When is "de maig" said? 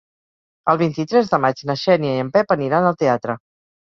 1.33-1.61